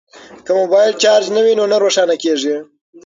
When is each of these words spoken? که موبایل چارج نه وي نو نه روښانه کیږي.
که 0.45 0.51
موبایل 0.61 0.91
چارج 1.01 1.25
نه 1.35 1.41
وي 1.45 1.53
نو 1.59 1.65
نه 1.71 1.77
روښانه 1.83 2.15
کیږي. 2.23 2.55